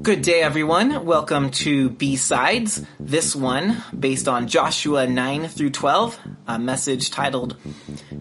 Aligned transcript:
Good 0.00 0.22
day, 0.22 0.40
everyone. 0.40 1.04
Welcome 1.04 1.50
to 1.50 1.90
B-Sides. 1.90 2.82
This 2.98 3.36
one, 3.36 3.84
based 3.96 4.26
on 4.26 4.48
Joshua 4.48 5.06
9 5.06 5.48
through 5.48 5.68
12, 5.68 6.18
a 6.48 6.58
message 6.58 7.10
titled, 7.10 7.58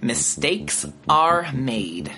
Mistakes 0.01 0.85
Are 1.07 1.49
Made. 1.53 2.11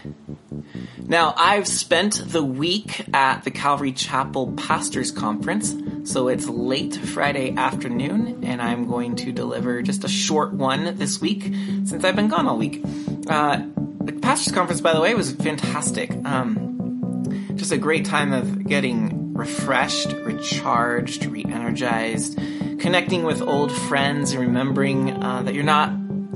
Now, 0.98 1.36
I've 1.38 1.68
spent 1.68 2.24
the 2.26 2.44
week 2.44 3.06
at 3.14 3.44
the 3.44 3.52
Calvary 3.52 3.92
Chapel 3.92 4.54
Pastors 4.54 5.12
Conference, 5.12 5.76
so 6.12 6.30
it's 6.30 6.50
late 6.50 6.96
Friday 6.96 7.54
afternoon, 7.56 8.44
and 8.44 8.60
I'm 8.60 8.88
going 8.88 9.16
to 9.18 9.32
deliver 9.32 9.84
just 9.84 10.04
a 10.04 10.10
short 10.10 10.54
one 10.54 10.98
this 10.98 11.22
week, 11.22 11.44
since 11.44 12.04
I've 12.04 12.16
been 12.16 12.28
gone 12.28 12.48
all 12.48 12.58
week. 12.58 12.84
Uh, 13.28 13.62
the 14.02 14.14
Pastors 14.14 14.52
Conference, 14.52 14.82
by 14.82 14.94
the 14.94 15.00
way, 15.00 15.14
was 15.14 15.32
fantastic. 15.32 16.12
Um, 16.26 17.54
just 17.56 17.72
a 17.72 17.78
great 17.78 18.06
time 18.06 18.34
of 18.34 18.66
getting 18.66 19.23
refreshed, 19.34 20.14
recharged, 20.24 21.26
re 21.26 21.44
energized, 21.44 22.38
connecting 22.80 23.24
with 23.24 23.42
old 23.42 23.72
friends 23.72 24.32
and 24.32 24.42
remembering 24.42 25.12
uh, 25.12 25.44
that 25.44 25.54
you're 25.54 25.64
not 25.64 25.90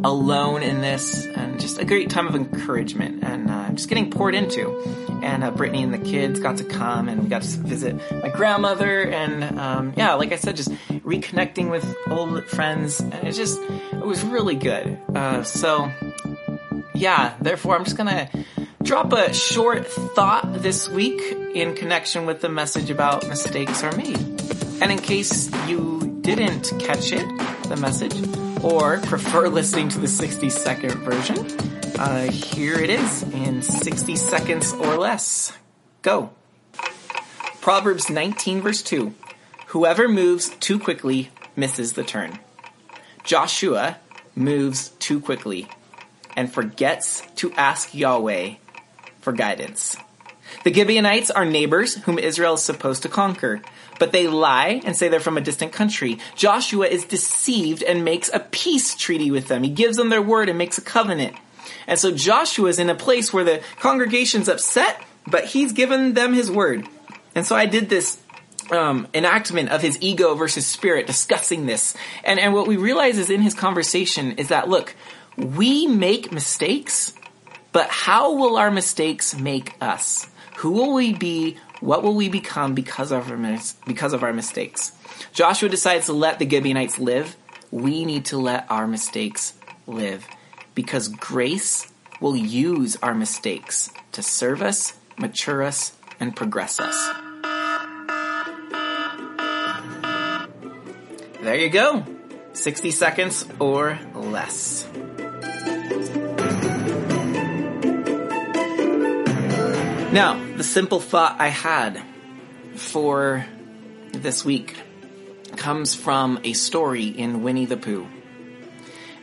alone 0.03 0.63
in 0.63 0.81
this, 0.81 1.25
and 1.25 1.59
just 1.59 1.79
a 1.79 1.85
great 1.85 2.09
time 2.09 2.27
of 2.27 2.35
encouragement 2.35 3.23
and 3.23 3.49
uh, 3.49 3.69
just 3.71 3.89
getting 3.89 4.11
poured 4.11 4.35
into. 4.35 4.77
And 5.23 5.43
uh, 5.43 5.51
Brittany 5.51 5.83
and 5.83 5.93
the 5.93 5.97
kids 5.99 6.39
got 6.39 6.57
to 6.57 6.63
come, 6.63 7.09
and 7.09 7.23
we 7.23 7.29
got 7.29 7.41
to 7.41 7.57
visit 7.59 7.95
my 8.11 8.29
grandmother, 8.29 9.01
and 9.01 9.59
um, 9.59 9.93
yeah, 9.97 10.13
like 10.13 10.31
I 10.31 10.35
said, 10.35 10.55
just 10.55 10.69
reconnecting 10.89 11.71
with 11.71 11.95
old 12.07 12.45
friends, 12.45 12.99
and 12.99 13.13
it 13.13 13.33
just 13.33 13.59
it 13.61 14.05
was 14.05 14.23
really 14.23 14.55
good. 14.55 14.99
Uh, 15.15 15.43
so 15.43 15.91
yeah, 16.93 17.35
therefore, 17.41 17.75
I'm 17.75 17.83
just 17.83 17.97
gonna 17.97 18.29
drop 18.83 19.11
a 19.13 19.33
short 19.33 19.87
thought 19.87 20.61
this 20.61 20.87
week 20.89 21.21
in 21.53 21.75
connection 21.75 22.25
with 22.25 22.41
the 22.41 22.49
message 22.49 22.89
about 22.89 23.27
mistakes 23.27 23.83
are 23.83 23.95
made. 23.95 24.17
And 24.81 24.91
in 24.91 24.99
case 24.99 25.51
you 25.67 26.19
didn't 26.21 26.71
catch 26.79 27.11
it, 27.11 27.25
the 27.67 27.77
message, 27.77 28.15
or 28.63 28.99
prefer 28.99 29.47
listening 29.49 29.89
to 29.89 29.99
the 29.99 30.07
60 30.07 30.49
second 30.49 30.93
version, 30.99 31.37
uh, 31.99 32.31
here 32.31 32.79
it 32.79 32.89
is 32.89 33.23
in 33.33 33.61
60 33.61 34.15
seconds 34.15 34.73
or 34.73 34.97
less. 34.97 35.51
Go. 36.01 36.31
Proverbs 37.61 38.09
19 38.09 38.61
verse 38.61 38.81
2. 38.83 39.13
Whoever 39.67 40.07
moves 40.07 40.49
too 40.49 40.79
quickly 40.79 41.31
misses 41.55 41.93
the 41.93 42.03
turn. 42.03 42.39
Joshua 43.23 43.97
moves 44.35 44.89
too 44.99 45.19
quickly 45.19 45.67
and 46.37 46.53
forgets 46.53 47.23
to 47.35 47.51
ask 47.53 47.93
Yahweh 47.93 48.55
for 49.21 49.33
guidance. 49.33 49.97
The 50.63 50.73
Gibeonites 50.73 51.31
are 51.31 51.45
neighbors 51.45 51.95
whom 52.03 52.19
Israel 52.19 52.55
is 52.55 52.63
supposed 52.63 53.03
to 53.03 53.09
conquer, 53.09 53.61
but 53.99 54.11
they 54.11 54.27
lie 54.27 54.81
and 54.85 54.95
say 54.95 55.07
they're 55.07 55.19
from 55.19 55.37
a 55.37 55.41
distant 55.41 55.71
country. 55.71 56.19
Joshua 56.35 56.87
is 56.87 57.05
deceived 57.05 57.83
and 57.83 58.05
makes 58.05 58.29
a 58.33 58.39
peace 58.39 58.95
treaty 58.95 59.31
with 59.31 59.47
them. 59.47 59.63
He 59.63 59.69
gives 59.69 59.97
them 59.97 60.09
their 60.09 60.21
word 60.21 60.49
and 60.49 60.57
makes 60.57 60.77
a 60.77 60.81
covenant. 60.81 61.35
And 61.85 61.99
so 61.99 62.11
Joshua 62.11 62.69
is 62.69 62.79
in 62.79 62.89
a 62.89 62.95
place 62.95 63.33
where 63.33 63.43
the 63.43 63.61
congregation's 63.79 64.47
upset, 64.47 65.01
but 65.25 65.45
he's 65.45 65.73
given 65.73 66.13
them 66.13 66.33
his 66.33 66.49
word. 66.49 66.87
And 67.35 67.45
so 67.45 67.55
I 67.55 67.65
did 67.65 67.89
this 67.89 68.19
um, 68.71 69.07
enactment 69.13 69.69
of 69.69 69.81
his 69.81 69.97
ego 70.01 70.35
versus 70.35 70.65
spirit 70.65 71.07
discussing 71.07 71.65
this. 71.65 71.95
And, 72.23 72.39
and 72.39 72.53
what 72.53 72.67
we 72.67 72.77
realize 72.77 73.17
is 73.17 73.29
in 73.29 73.41
his 73.41 73.53
conversation 73.53 74.33
is 74.33 74.49
that, 74.49 74.69
look, 74.69 74.95
we 75.37 75.87
make 75.87 76.31
mistakes 76.31 77.13
but 77.77 77.89
how 77.89 78.33
will 78.33 78.57
our 78.57 78.71
mistakes 78.71 79.37
make 79.37 79.75
us? 79.79 80.25
Who 80.57 80.71
will 80.71 80.95
we 80.95 81.13
be? 81.13 81.57
What 81.79 82.01
will 82.01 82.15
we 82.15 82.27
become 82.27 82.73
because 82.73 83.11
of 83.11 83.29
our, 83.29 83.59
because 83.85 84.13
of 84.13 84.23
our 84.23 84.33
mistakes? 84.33 84.93
Joshua 85.31 85.69
decides 85.69 86.07
to 86.07 86.13
let 86.13 86.39
the 86.39 86.49
Gibeonites 86.49 86.97
live. 86.97 87.35
We 87.69 88.03
need 88.03 88.25
to 88.25 88.39
let 88.39 88.65
our 88.71 88.87
mistakes 88.87 89.53
live 89.85 90.27
because 90.73 91.07
grace 91.07 91.93
will 92.19 92.35
use 92.35 92.95
our 93.03 93.13
mistakes 93.13 93.91
to 94.13 94.23
serve 94.23 94.63
us, 94.63 94.93
mature 95.19 95.61
us, 95.61 95.95
and 96.19 96.35
progress 96.35 96.79
us. 96.79 96.97
There 101.41 101.55
you 101.55 101.69
go. 101.69 102.03
60 102.53 102.89
seconds 102.89 103.45
or 103.59 103.99
less. 104.15 104.87
Now, 110.11 110.41
the 110.55 110.63
simple 110.63 111.01
thought 111.01 111.35
I 111.37 111.49
had 111.49 112.01
for 112.75 113.45
this 114.13 114.45
week 114.45 114.75
comes 115.57 115.93
from 115.93 116.39
a 116.45 116.53
story 116.53 117.07
in 117.07 117.43
Winnie 117.43 117.65
the 117.65 117.75
Pooh. 117.75 118.07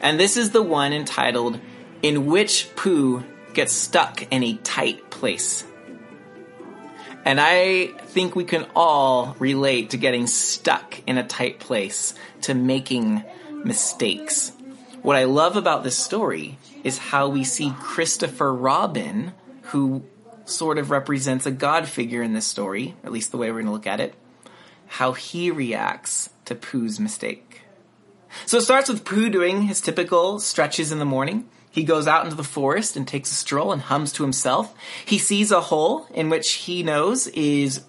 And 0.02 0.20
this 0.20 0.36
is 0.36 0.50
the 0.50 0.62
one 0.62 0.92
entitled, 0.92 1.58
In 2.02 2.26
Which 2.26 2.68
Pooh 2.76 3.24
Gets 3.54 3.72
Stuck 3.72 4.30
in 4.30 4.42
a 4.42 4.56
Tight 4.58 5.10
Place. 5.10 5.64
And 7.24 7.40
I 7.40 7.86
think 7.86 8.36
we 8.36 8.44
can 8.44 8.66
all 8.76 9.36
relate 9.38 9.90
to 9.90 9.96
getting 9.96 10.26
stuck 10.26 11.00
in 11.06 11.16
a 11.16 11.26
tight 11.26 11.60
place, 11.60 12.12
to 12.42 12.54
making 12.54 13.24
mistakes. 13.64 14.52
What 15.00 15.16
I 15.16 15.24
love 15.24 15.56
about 15.56 15.82
this 15.82 15.96
story 15.96 16.58
is 16.84 16.98
how 16.98 17.30
we 17.30 17.42
see 17.42 17.72
Christopher 17.80 18.52
Robin, 18.54 19.32
who 19.62 20.04
sort 20.44 20.78
of 20.78 20.90
represents 20.90 21.46
a 21.46 21.50
God 21.50 21.88
figure 21.88 22.22
in 22.22 22.32
this 22.32 22.46
story, 22.46 22.94
at 23.02 23.12
least 23.12 23.30
the 23.30 23.36
way 23.36 23.48
we're 23.50 23.62
going 23.62 23.66
to 23.66 23.72
look 23.72 23.86
at 23.86 24.00
it, 24.00 24.14
how 24.86 25.12
he 25.12 25.50
reacts 25.50 26.30
to 26.44 26.54
Pooh's 26.54 27.00
mistake. 27.00 27.62
So 28.46 28.58
it 28.58 28.62
starts 28.62 28.88
with 28.88 29.04
Pooh 29.04 29.30
doing 29.30 29.62
his 29.62 29.80
typical 29.80 30.40
stretches 30.40 30.92
in 30.92 30.98
the 30.98 31.04
morning. 31.04 31.48
He 31.70 31.84
goes 31.84 32.06
out 32.06 32.24
into 32.24 32.36
the 32.36 32.44
forest 32.44 32.96
and 32.96 33.06
takes 33.06 33.30
a 33.30 33.34
stroll 33.34 33.72
and 33.72 33.82
hums 33.82 34.12
to 34.12 34.22
himself. 34.22 34.74
He 35.04 35.18
sees 35.18 35.50
a 35.50 35.60
hole 35.60 36.06
in 36.12 36.28
which 36.28 36.52
he 36.52 36.82
knows 36.82 37.26
is 37.28 37.82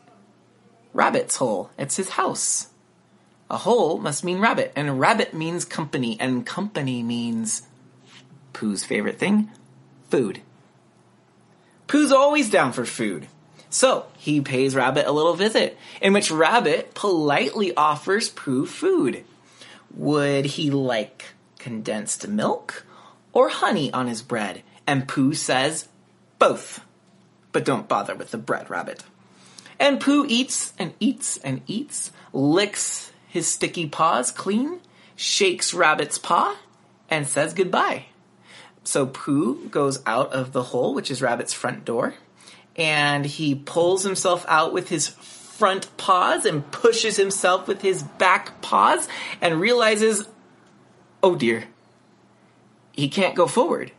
Rabbit's 0.93 1.37
hole. 1.37 1.71
It's 1.77 1.97
his 1.97 2.09
house. 2.09 2.69
A 3.49 3.57
hole 3.57 3.99
must 3.99 4.23
mean 4.23 4.39
rabbit, 4.39 4.73
and 4.75 4.99
rabbit 4.99 5.33
means 5.33 5.65
company, 5.65 6.17
and 6.19 6.45
company 6.45 7.03
means 7.03 7.61
Pooh's 8.53 8.83
favorite 8.83 9.19
thing, 9.19 9.51
food. 10.09 10.41
Pooh's 11.87 12.11
always 12.11 12.49
down 12.49 12.73
for 12.73 12.85
food. 12.85 13.27
So 13.69 14.05
he 14.17 14.41
pays 14.41 14.75
Rabbit 14.75 15.05
a 15.05 15.11
little 15.11 15.33
visit, 15.33 15.77
in 16.01 16.13
which 16.13 16.31
Rabbit 16.31 16.93
politely 16.93 17.75
offers 17.75 18.29
Pooh 18.29 18.65
food. 18.65 19.23
Would 19.93 20.45
he 20.45 20.71
like 20.71 21.25
condensed 21.59 22.27
milk 22.27 22.85
or 23.33 23.49
honey 23.49 23.91
on 23.91 24.07
his 24.07 24.21
bread? 24.21 24.63
And 24.87 25.07
Pooh 25.07 25.33
says, 25.33 25.87
both. 26.39 26.85
But 27.51 27.65
don't 27.65 27.87
bother 27.87 28.15
with 28.15 28.31
the 28.31 28.37
bread, 28.37 28.69
Rabbit. 28.69 29.03
And 29.79 29.99
Pooh 29.99 30.25
eats 30.27 30.73
and 30.79 30.93
eats 30.99 31.37
and 31.37 31.61
eats, 31.67 32.11
licks 32.31 33.11
his 33.27 33.47
sticky 33.47 33.87
paws 33.87 34.31
clean, 34.31 34.79
shakes 35.15 35.73
Rabbit's 35.73 36.17
paw, 36.17 36.55
and 37.09 37.27
says 37.27 37.53
goodbye. 37.53 38.05
So 38.85 39.07
Pooh 39.07 39.67
goes 39.69 40.01
out 40.05 40.31
of 40.31 40.53
the 40.53 40.63
hole, 40.63 40.93
which 40.93 41.11
is 41.11 41.21
Rabbit's 41.21 41.53
front 41.53 41.83
door, 41.85 42.13
and 42.75 43.25
he 43.25 43.55
pulls 43.55 44.03
himself 44.03 44.45
out 44.47 44.73
with 44.73 44.89
his 44.89 45.09
front 45.09 45.95
paws 45.97 46.45
and 46.45 46.69
pushes 46.71 47.17
himself 47.17 47.67
with 47.67 47.81
his 47.81 48.03
back 48.03 48.61
paws 48.61 49.07
and 49.41 49.59
realizes, 49.59 50.27
oh 51.23 51.35
dear, 51.35 51.65
he 52.91 53.09
can't 53.09 53.35
go 53.35 53.47
forward. 53.47 53.91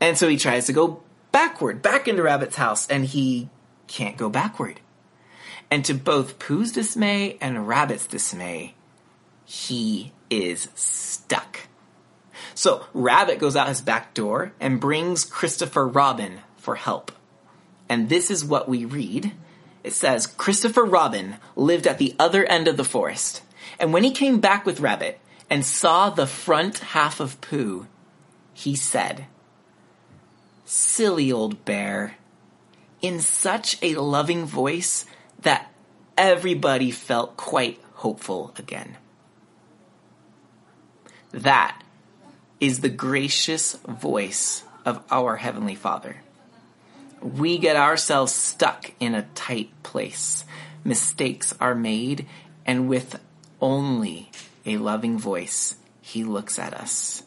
And 0.00 0.18
so 0.18 0.28
he 0.28 0.36
tries 0.36 0.66
to 0.66 0.72
go 0.72 1.02
backward, 1.30 1.80
back 1.80 2.08
into 2.08 2.22
Rabbit's 2.22 2.56
house, 2.56 2.88
and 2.88 3.04
he 3.04 3.48
can't 3.86 4.16
go 4.16 4.28
backward. 4.28 4.80
And 5.70 5.84
to 5.84 5.94
both 5.94 6.38
Pooh's 6.38 6.72
dismay 6.72 7.38
and 7.40 7.68
Rabbit's 7.68 8.06
dismay, 8.06 8.74
he 9.44 10.12
is 10.28 10.68
stuck. 10.74 11.68
So 12.60 12.84
Rabbit 12.92 13.38
goes 13.38 13.56
out 13.56 13.68
his 13.68 13.80
back 13.80 14.12
door 14.12 14.52
and 14.60 14.82
brings 14.82 15.24
Christopher 15.24 15.88
Robin 15.88 16.40
for 16.58 16.74
help. 16.74 17.10
And 17.88 18.10
this 18.10 18.30
is 18.30 18.44
what 18.44 18.68
we 18.68 18.84
read. 18.84 19.32
It 19.82 19.94
says, 19.94 20.26
Christopher 20.26 20.84
Robin 20.84 21.36
lived 21.56 21.86
at 21.86 21.96
the 21.96 22.14
other 22.18 22.44
end 22.44 22.68
of 22.68 22.76
the 22.76 22.84
forest. 22.84 23.40
And 23.78 23.94
when 23.94 24.04
he 24.04 24.10
came 24.10 24.40
back 24.40 24.66
with 24.66 24.78
Rabbit 24.78 25.18
and 25.48 25.64
saw 25.64 26.10
the 26.10 26.26
front 26.26 26.80
half 26.80 27.18
of 27.18 27.40
Pooh, 27.40 27.86
he 28.52 28.76
said, 28.76 29.24
Silly 30.66 31.32
old 31.32 31.64
bear, 31.64 32.16
in 33.00 33.20
such 33.20 33.78
a 33.80 33.94
loving 33.94 34.44
voice 34.44 35.06
that 35.40 35.72
everybody 36.18 36.90
felt 36.90 37.38
quite 37.38 37.80
hopeful 37.94 38.52
again. 38.58 38.98
That 41.32 41.79
is 42.60 42.80
the 42.80 42.88
gracious 42.90 43.74
voice 43.88 44.62
of 44.84 45.02
our 45.10 45.36
Heavenly 45.36 45.74
Father. 45.74 46.16
We 47.20 47.58
get 47.58 47.76
ourselves 47.76 48.32
stuck 48.32 48.92
in 49.00 49.14
a 49.14 49.26
tight 49.34 49.70
place. 49.82 50.44
mistakes 50.84 51.54
are 51.60 51.74
made, 51.74 52.26
and 52.66 52.88
with 52.88 53.20
only 53.60 54.30
a 54.64 54.78
loving 54.78 55.18
voice, 55.18 55.76
he 56.00 56.24
looks 56.24 56.58
at 56.58 56.74
us. 56.74 57.22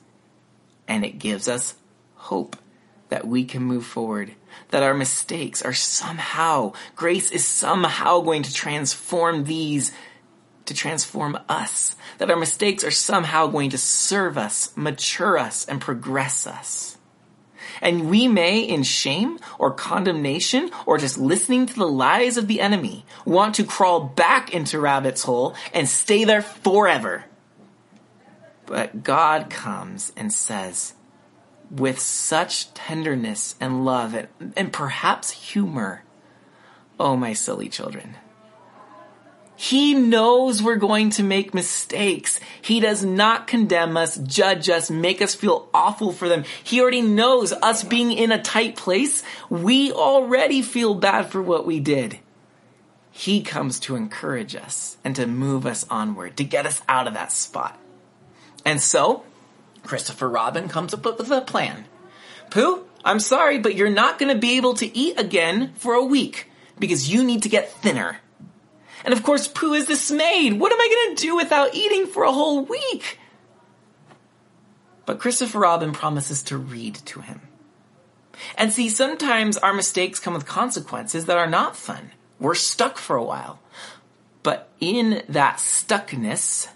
And 0.87 1.05
it 1.05 1.19
gives 1.19 1.47
us 1.47 1.75
hope 2.15 2.55
that 3.09 3.27
we 3.27 3.45
can 3.45 3.61
move 3.61 3.85
forward, 3.85 4.33
that 4.69 4.83
our 4.83 4.93
mistakes 4.93 5.61
are 5.61 5.73
somehow, 5.73 6.73
grace 6.95 7.31
is 7.31 7.45
somehow 7.45 8.21
going 8.21 8.43
to 8.43 8.53
transform 8.53 9.43
these 9.43 9.91
to 10.65 10.73
transform 10.73 11.37
us, 11.49 11.95
that 12.17 12.31
our 12.31 12.37
mistakes 12.37 12.83
are 12.83 12.91
somehow 12.91 13.47
going 13.47 13.69
to 13.71 13.77
serve 13.77 14.37
us, 14.37 14.75
mature 14.75 15.37
us, 15.37 15.65
and 15.65 15.81
progress 15.81 16.47
us. 16.47 16.97
And 17.81 18.09
we 18.09 18.27
may, 18.27 18.61
in 18.61 18.83
shame 18.83 19.39
or 19.59 19.71
condemnation 19.71 20.71
or 20.85 20.97
just 20.97 21.17
listening 21.17 21.65
to 21.65 21.75
the 21.75 21.87
lies 21.87 22.37
of 22.37 22.47
the 22.47 22.61
enemy, 22.61 23.05
want 23.25 23.55
to 23.55 23.63
crawl 23.63 24.01
back 24.01 24.53
into 24.53 24.79
rabbit's 24.79 25.23
hole 25.23 25.55
and 25.73 25.89
stay 25.89 26.23
there 26.23 26.41
forever. 26.41 27.25
But 28.65 29.03
God 29.03 29.49
comes 29.49 30.13
and 30.15 30.31
says, 30.31 30.93
with 31.69 31.99
such 31.99 32.73
tenderness 32.73 33.55
and 33.59 33.83
love 33.83 34.13
and, 34.13 34.53
and 34.55 34.71
perhaps 34.71 35.31
humor, 35.31 36.03
Oh, 36.99 37.17
my 37.17 37.33
silly 37.33 37.69
children. 37.69 38.15
He 39.63 39.93
knows 39.93 40.61
we're 40.61 40.75
going 40.75 41.11
to 41.11 41.23
make 41.23 41.53
mistakes. 41.53 42.41
He 42.61 42.81
does 42.81 43.05
not 43.05 43.47
condemn 43.47 43.95
us, 43.95 44.17
judge 44.17 44.69
us, 44.69 44.91
make 44.91 45.21
us 45.21 45.35
feel 45.35 45.69
awful 45.73 46.11
for 46.11 46.27
them. 46.27 46.43
He 46.65 46.81
already 46.81 47.01
knows 47.01 47.53
us 47.53 47.81
being 47.81 48.11
in 48.11 48.33
a 48.33 48.41
tight 48.41 48.75
place. 48.75 49.23
We 49.49 49.93
already 49.93 50.63
feel 50.63 50.95
bad 50.95 51.27
for 51.27 51.41
what 51.41 51.65
we 51.65 51.79
did. 51.79 52.19
He 53.09 53.41
comes 53.41 53.79
to 53.79 53.95
encourage 53.95 54.53
us 54.53 54.97
and 55.01 55.15
to 55.15 55.27
move 55.27 55.65
us 55.65 55.85
onward, 55.89 56.35
to 56.35 56.43
get 56.43 56.65
us 56.65 56.81
out 56.89 57.07
of 57.07 57.13
that 57.13 57.31
spot. 57.31 57.79
And 58.65 58.81
so, 58.81 59.23
Christopher 59.83 60.27
Robin 60.27 60.67
comes 60.67 60.93
up 60.93 61.05
with 61.05 61.31
a 61.31 61.39
plan. 61.39 61.85
Pooh, 62.49 62.83
I'm 63.05 63.21
sorry, 63.21 63.59
but 63.59 63.75
you're 63.75 63.89
not 63.89 64.19
going 64.19 64.33
to 64.33 64.41
be 64.41 64.57
able 64.57 64.73
to 64.73 64.97
eat 64.97 65.17
again 65.17 65.71
for 65.75 65.93
a 65.93 66.03
week 66.03 66.51
because 66.77 67.09
you 67.09 67.23
need 67.23 67.43
to 67.43 67.49
get 67.49 67.71
thinner. 67.71 68.19
And 69.03 69.13
of 69.13 69.23
course, 69.23 69.47
Pooh 69.47 69.73
is 69.73 69.87
dismayed. 69.87 70.59
What 70.59 70.71
am 70.71 70.79
I 70.79 70.87
going 70.87 71.15
to 71.15 71.21
do 71.21 71.35
without 71.35 71.75
eating 71.75 72.07
for 72.07 72.23
a 72.23 72.31
whole 72.31 72.63
week? 72.63 73.19
But 75.05 75.19
Christopher 75.19 75.59
Robin 75.59 75.91
promises 75.91 76.41
to 76.43 76.57
read 76.57 76.95
to 76.95 77.21
him. 77.21 77.41
And 78.57 78.71
see, 78.71 78.89
sometimes 78.89 79.57
our 79.57 79.73
mistakes 79.73 80.19
come 80.19 80.33
with 80.33 80.45
consequences 80.45 81.25
that 81.25 81.37
are 81.37 81.49
not 81.49 81.75
fun. 81.75 82.11
We're 82.39 82.55
stuck 82.55 82.97
for 82.97 83.15
a 83.15 83.23
while. 83.23 83.59
But 84.41 84.69
in 84.79 85.23
that 85.29 85.57
stuckness 85.57 86.69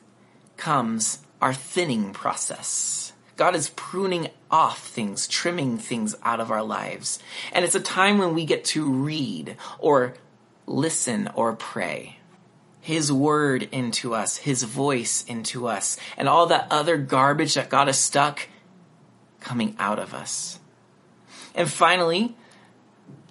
comes 0.56 1.20
our 1.42 1.54
thinning 1.54 2.14
process. 2.14 3.14
God 3.36 3.56
is 3.56 3.70
pruning 3.76 4.30
off 4.50 4.88
things, 4.88 5.28
trimming 5.28 5.78
things 5.78 6.16
out 6.24 6.40
of 6.40 6.52
our 6.52 6.64
lives. 6.64 7.20
And 7.54 7.64
it's 7.64 7.76
a 7.76 7.80
time 7.80 8.18
when 8.18 8.34
we 8.34 8.46
get 8.46 8.66
to 8.66 8.90
read 8.90 9.58
or 9.80 10.16
listen 10.66 11.30
or 11.36 11.56
pray. 11.56 12.17
His 12.88 13.12
word 13.12 13.68
into 13.74 14.16
us, 14.16 14.38
His 14.38 14.64
voice 14.64 15.26
into 15.28 15.68
us, 15.68 15.98
and 16.16 16.30
all 16.30 16.46
that 16.46 16.68
other 16.72 16.96
garbage 16.96 17.56
that 17.56 17.68
got 17.68 17.90
us 17.90 18.00
stuck 18.00 18.48
coming 19.42 19.76
out 19.78 20.00
of 20.00 20.14
us. 20.14 20.60
And 21.54 21.70
finally, 21.70 22.38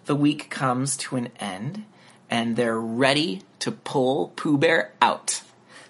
the 0.04 0.14
week 0.14 0.50
comes 0.50 0.98
to 0.98 1.16
an 1.16 1.30
end, 1.40 1.86
and 2.28 2.56
they're 2.56 2.78
ready 2.78 3.44
to 3.60 3.72
pull 3.72 4.34
Pooh 4.36 4.58
Bear 4.58 4.92
out. 5.00 5.40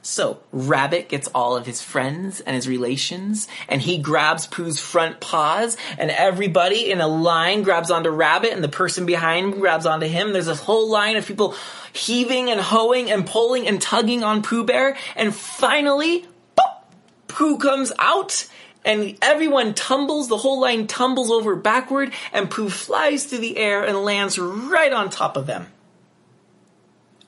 So, 0.00 0.38
Rabbit 0.52 1.08
gets 1.08 1.26
all 1.34 1.56
of 1.56 1.66
his 1.66 1.82
friends 1.82 2.38
and 2.38 2.54
his 2.54 2.68
relations, 2.68 3.48
and 3.68 3.82
he 3.82 3.98
grabs 3.98 4.46
Pooh's 4.46 4.78
front 4.78 5.18
paws, 5.18 5.76
and 5.98 6.12
everybody 6.12 6.92
in 6.92 7.00
a 7.00 7.08
line 7.08 7.64
grabs 7.64 7.90
onto 7.90 8.10
Rabbit, 8.10 8.52
and 8.52 8.62
the 8.62 8.68
person 8.68 9.04
behind 9.04 9.54
grabs 9.54 9.84
onto 9.84 10.06
him. 10.06 10.32
There's 10.32 10.46
a 10.46 10.54
whole 10.54 10.88
line 10.88 11.16
of 11.16 11.26
people 11.26 11.56
heaving 11.96 12.50
and 12.50 12.60
hoeing 12.60 13.10
and 13.10 13.26
pulling 13.26 13.66
and 13.66 13.80
tugging 13.80 14.22
on 14.22 14.42
Pooh 14.42 14.64
Bear, 14.64 14.96
and 15.16 15.34
finally, 15.34 16.26
boop, 16.56 16.82
Pooh 17.28 17.58
comes 17.58 17.92
out, 17.98 18.46
and 18.84 19.18
everyone 19.20 19.74
tumbles, 19.74 20.28
the 20.28 20.36
whole 20.36 20.60
line 20.60 20.86
tumbles 20.86 21.30
over 21.30 21.56
backward, 21.56 22.12
and 22.32 22.50
Pooh 22.50 22.68
flies 22.68 23.24
through 23.24 23.38
the 23.38 23.56
air 23.56 23.84
and 23.84 23.98
lands 23.98 24.38
right 24.38 24.92
on 24.92 25.10
top 25.10 25.36
of 25.36 25.46
them. 25.46 25.66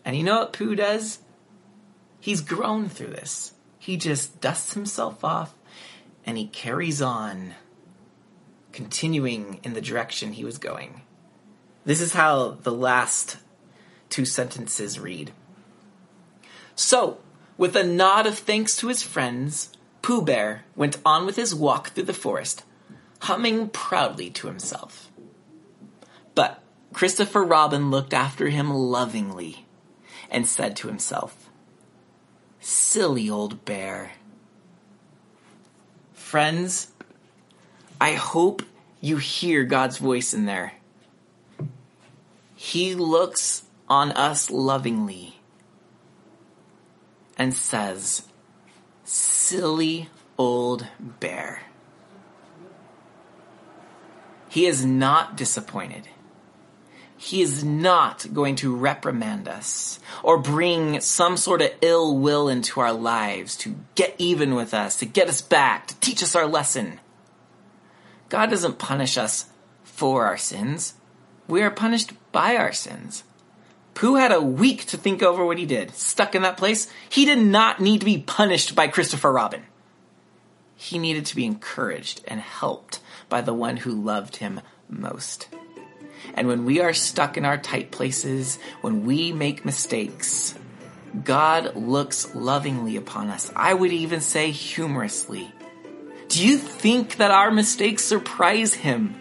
And 0.04 0.16
you 0.16 0.22
know 0.22 0.38
what 0.38 0.52
Pooh 0.52 0.74
does? 0.74 1.18
He's 2.20 2.40
grown 2.40 2.88
through 2.88 3.08
this. 3.08 3.52
He 3.78 3.96
just 3.96 4.40
dusts 4.40 4.74
himself 4.74 5.24
off 5.24 5.54
and 6.24 6.36
he 6.36 6.46
carries 6.46 7.00
on, 7.00 7.54
continuing 8.72 9.60
in 9.62 9.72
the 9.72 9.80
direction 9.80 10.32
he 10.32 10.44
was 10.44 10.58
going. 10.58 11.00
This 11.84 12.00
is 12.00 12.12
how 12.12 12.50
the 12.62 12.72
last 12.72 13.38
two 14.10 14.24
sentences 14.24 14.98
read. 14.98 15.32
So, 16.74 17.18
with 17.56 17.74
a 17.74 17.84
nod 17.84 18.26
of 18.26 18.38
thanks 18.38 18.76
to 18.76 18.88
his 18.88 19.02
friends, 19.02 19.72
Pooh 20.02 20.22
Bear 20.22 20.64
went 20.76 20.98
on 21.04 21.26
with 21.26 21.36
his 21.36 21.54
walk 21.54 21.90
through 21.90 22.04
the 22.04 22.14
forest, 22.14 22.64
humming 23.20 23.68
proudly 23.68 24.30
to 24.30 24.46
himself. 24.46 25.10
But 26.34 26.62
Christopher 26.92 27.44
Robin 27.44 27.90
looked 27.90 28.14
after 28.14 28.48
him 28.48 28.70
lovingly 28.70 29.66
and 30.30 30.46
said 30.46 30.76
to 30.76 30.88
himself, 30.88 31.50
Silly 32.60 33.28
old 33.28 33.64
bear. 33.64 34.12
Friends, 36.12 36.88
I 38.00 38.12
hope 38.12 38.62
you 39.00 39.16
hear 39.16 39.64
God's 39.64 39.98
voice 39.98 40.32
in 40.32 40.46
there. 40.46 40.74
He 42.54 42.94
looks 42.94 43.62
on 43.88 44.12
us 44.12 44.50
lovingly 44.50 45.40
and 47.36 47.54
says, 47.54 48.22
Silly 49.04 50.10
old 50.36 50.86
bear. 51.00 51.62
He 54.48 54.66
is 54.66 54.84
not 54.84 55.36
disappointed. 55.36 56.08
He 57.16 57.42
is 57.42 57.64
not 57.64 58.32
going 58.32 58.54
to 58.56 58.74
reprimand 58.74 59.48
us 59.48 59.98
or 60.22 60.38
bring 60.38 61.00
some 61.00 61.36
sort 61.36 61.62
of 61.62 61.72
ill 61.80 62.16
will 62.16 62.48
into 62.48 62.80
our 62.80 62.92
lives 62.92 63.56
to 63.56 63.76
get 63.96 64.14
even 64.18 64.54
with 64.54 64.72
us, 64.72 64.96
to 65.00 65.04
get 65.04 65.28
us 65.28 65.42
back, 65.42 65.88
to 65.88 65.96
teach 65.96 66.22
us 66.22 66.36
our 66.36 66.46
lesson. 66.46 67.00
God 68.28 68.50
doesn't 68.50 68.78
punish 68.78 69.18
us 69.18 69.46
for 69.82 70.26
our 70.26 70.36
sins. 70.36 70.94
We 71.48 71.62
are 71.62 71.70
punished 71.70 72.12
by 72.30 72.56
our 72.56 72.72
sins. 72.72 73.24
Pooh 73.98 74.14
had 74.14 74.30
a 74.30 74.40
week 74.40 74.84
to 74.84 74.96
think 74.96 75.24
over 75.24 75.44
what 75.44 75.58
he 75.58 75.66
did. 75.66 75.92
Stuck 75.96 76.36
in 76.36 76.42
that 76.42 76.56
place, 76.56 76.88
he 77.10 77.24
did 77.24 77.40
not 77.40 77.80
need 77.80 77.98
to 77.98 78.04
be 78.04 78.18
punished 78.18 78.76
by 78.76 78.86
Christopher 78.86 79.32
Robin. 79.32 79.64
He 80.76 81.00
needed 81.00 81.26
to 81.26 81.34
be 81.34 81.44
encouraged 81.44 82.22
and 82.28 82.38
helped 82.38 83.00
by 83.28 83.40
the 83.40 83.52
one 83.52 83.78
who 83.78 83.90
loved 83.90 84.36
him 84.36 84.60
most. 84.88 85.48
And 86.34 86.46
when 86.46 86.64
we 86.64 86.80
are 86.80 86.92
stuck 86.92 87.36
in 87.36 87.44
our 87.44 87.58
tight 87.58 87.90
places, 87.90 88.60
when 88.82 89.04
we 89.04 89.32
make 89.32 89.64
mistakes, 89.64 90.54
God 91.24 91.74
looks 91.74 92.32
lovingly 92.36 92.94
upon 92.94 93.30
us. 93.30 93.50
I 93.56 93.74
would 93.74 93.90
even 93.90 94.20
say 94.20 94.52
humorously. 94.52 95.52
Do 96.28 96.46
you 96.46 96.56
think 96.58 97.16
that 97.16 97.32
our 97.32 97.50
mistakes 97.50 98.04
surprise 98.04 98.74
him? 98.74 99.20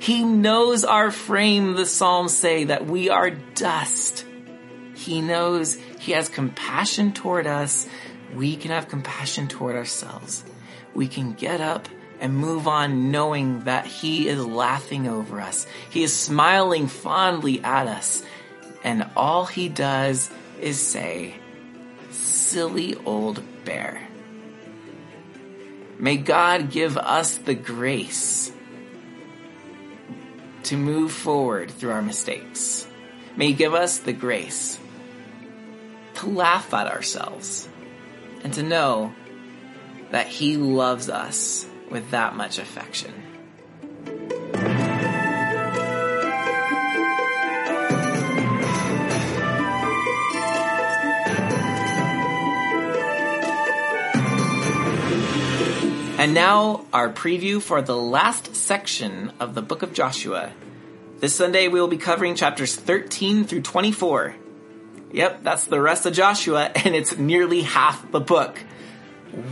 He 0.00 0.24
knows 0.24 0.82
our 0.82 1.10
frame, 1.10 1.74
the 1.74 1.84
Psalms 1.84 2.34
say, 2.34 2.64
that 2.64 2.86
we 2.86 3.10
are 3.10 3.30
dust. 3.30 4.24
He 4.94 5.20
knows 5.20 5.74
he 5.98 6.12
has 6.12 6.30
compassion 6.30 7.12
toward 7.12 7.46
us. 7.46 7.86
We 8.34 8.56
can 8.56 8.70
have 8.70 8.88
compassion 8.88 9.46
toward 9.46 9.76
ourselves. 9.76 10.42
We 10.94 11.06
can 11.06 11.34
get 11.34 11.60
up 11.60 11.86
and 12.18 12.34
move 12.34 12.66
on 12.66 13.10
knowing 13.10 13.60
that 13.64 13.86
He 13.86 14.28
is 14.28 14.44
laughing 14.44 15.06
over 15.06 15.40
us. 15.40 15.66
He 15.90 16.02
is 16.02 16.16
smiling 16.16 16.86
fondly 16.86 17.62
at 17.62 17.86
us. 17.86 18.22
And 18.82 19.06
all 19.16 19.44
He 19.44 19.68
does 19.68 20.30
is 20.60 20.80
say, 20.80 21.34
Silly 22.10 22.96
old 23.04 23.42
bear. 23.64 24.08
May 25.98 26.16
God 26.16 26.70
give 26.70 26.96
us 26.96 27.36
the 27.36 27.54
grace 27.54 28.52
to 30.64 30.76
move 30.76 31.12
forward 31.12 31.70
through 31.70 31.92
our 31.92 32.02
mistakes. 32.02 32.86
May 33.36 33.48
He 33.48 33.52
give 33.54 33.74
us 33.74 33.98
the 33.98 34.12
grace 34.12 34.78
to 36.14 36.26
laugh 36.26 36.74
at 36.74 36.86
ourselves 36.86 37.68
and 38.42 38.52
to 38.54 38.62
know 38.62 39.14
that 40.10 40.26
He 40.26 40.56
loves 40.56 41.08
us 41.08 41.66
with 41.90 42.10
that 42.10 42.34
much 42.34 42.58
affection. 42.58 43.29
And 56.20 56.34
now, 56.34 56.84
our 56.92 57.08
preview 57.08 57.62
for 57.62 57.80
the 57.80 57.96
last 57.96 58.54
section 58.54 59.32
of 59.40 59.54
the 59.54 59.62
book 59.62 59.82
of 59.82 59.94
Joshua. 59.94 60.52
This 61.18 61.34
Sunday, 61.34 61.66
we 61.68 61.80
will 61.80 61.88
be 61.88 61.96
covering 61.96 62.34
chapters 62.34 62.76
13 62.76 63.44
through 63.44 63.62
24. 63.62 64.36
Yep, 65.12 65.42
that's 65.42 65.64
the 65.64 65.80
rest 65.80 66.04
of 66.04 66.12
Joshua, 66.12 66.64
and 66.74 66.94
it's 66.94 67.16
nearly 67.16 67.62
half 67.62 68.12
the 68.12 68.20
book. 68.20 68.58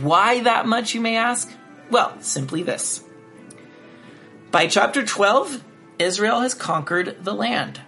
Why 0.01 0.41
that 0.41 0.67
much, 0.67 0.93
you 0.93 1.01
may 1.01 1.17
ask? 1.17 1.51
Well, 1.89 2.21
simply 2.21 2.61
this. 2.61 3.03
By 4.51 4.67
chapter 4.67 5.03
12, 5.03 5.63
Israel 5.97 6.41
has 6.41 6.53
conquered 6.53 7.17
the 7.25 7.33
land. 7.33 7.81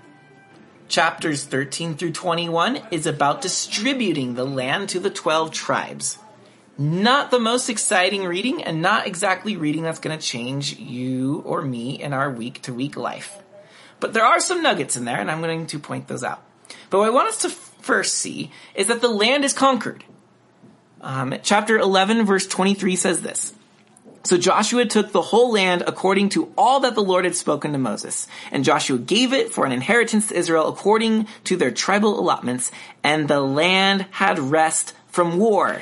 Chapters 0.87 1.43
13 1.43 1.97
through 1.97 2.13
21 2.13 2.81
is 2.89 3.05
about 3.05 3.43
distributing 3.43 4.33
the 4.33 4.43
land 4.43 4.89
to 4.89 4.99
the 4.99 5.11
12 5.11 5.51
tribes. 5.51 6.17
Not 6.77 7.31
the 7.31 7.39
most 7.39 7.69
exciting 7.69 8.25
reading, 8.25 8.63
and 8.63 8.81
not 8.81 9.07
exactly 9.07 9.57
reading 9.57 9.83
that's 9.83 9.99
going 9.99 10.17
to 10.17 10.25
change 10.25 10.77
you 10.77 11.41
or 11.45 11.61
me 11.61 12.01
in 12.01 12.13
our 12.13 12.31
week 12.31 12.61
to 12.63 12.73
week 12.73 12.95
life. 12.97 13.37
But 13.99 14.13
there 14.13 14.25
are 14.25 14.39
some 14.39 14.63
nuggets 14.63 14.97
in 14.97 15.05
there, 15.05 15.19
and 15.19 15.29
I'm 15.29 15.41
going 15.41 15.67
to 15.67 15.79
point 15.79 16.07
those 16.07 16.23
out. 16.23 16.41
But 16.89 16.99
what 16.99 17.07
I 17.07 17.11
want 17.11 17.29
us 17.29 17.41
to 17.43 17.49
first 17.49 18.15
see 18.17 18.51
is 18.73 18.87
that 18.87 19.01
the 19.01 19.09
land 19.09 19.45
is 19.45 19.53
conquered. 19.53 20.03
Um, 21.01 21.35
chapter 21.43 21.77
11, 21.77 22.25
verse 22.25 22.47
23 22.47 22.95
says 22.95 23.21
this. 23.21 23.53
So 24.23 24.37
Joshua 24.37 24.85
took 24.85 25.11
the 25.11 25.21
whole 25.21 25.51
land 25.51 25.83
according 25.87 26.29
to 26.29 26.53
all 26.55 26.81
that 26.81 26.93
the 26.93 27.03
Lord 27.03 27.25
had 27.25 27.35
spoken 27.35 27.71
to 27.71 27.79
Moses. 27.79 28.27
And 28.51 28.63
Joshua 28.63 28.99
gave 28.99 29.33
it 29.33 29.51
for 29.51 29.65
an 29.65 29.71
inheritance 29.71 30.27
to 30.27 30.35
Israel 30.35 30.67
according 30.67 31.27
to 31.45 31.57
their 31.57 31.71
tribal 31.71 32.19
allotments, 32.19 32.71
and 33.03 33.27
the 33.27 33.41
land 33.41 34.05
had 34.11 34.37
rest 34.37 34.93
from 35.07 35.37
war. 35.37 35.81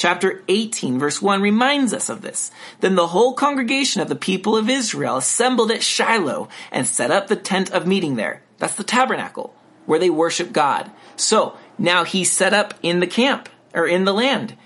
Chapter 0.00 0.42
18 0.48 0.98
verse 0.98 1.20
1 1.20 1.42
reminds 1.42 1.92
us 1.92 2.08
of 2.08 2.22
this. 2.22 2.50
Then 2.80 2.94
the 2.94 3.08
whole 3.08 3.34
congregation 3.34 4.00
of 4.00 4.08
the 4.08 4.16
people 4.16 4.56
of 4.56 4.70
Israel 4.70 5.18
assembled 5.18 5.70
at 5.70 5.82
Shiloh 5.82 6.48
and 6.72 6.86
set 6.86 7.10
up 7.10 7.26
the 7.26 7.36
tent 7.36 7.70
of 7.70 7.86
meeting 7.86 8.16
there. 8.16 8.42
That's 8.56 8.76
the 8.76 8.82
tabernacle 8.82 9.54
where 9.84 9.98
they 9.98 10.08
worship 10.08 10.54
God. 10.54 10.90
So 11.16 11.54
now 11.76 12.04
he's 12.04 12.32
set 12.32 12.54
up 12.54 12.72
in 12.82 13.00
the 13.00 13.06
camp 13.06 13.50
or 13.74 13.86
in 13.86 14.06
the 14.06 14.14
land. 14.14 14.56